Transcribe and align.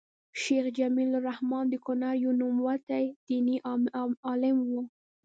شيخ 0.41 0.65
جميل 0.77 1.11
الرحمن 1.19 1.63
د 1.69 1.75
کونړ 1.85 2.13
يو 2.23 2.31
نوموتی 2.41 3.05
ديني 3.27 3.55
عالم 4.27 4.57
وو 4.71 4.81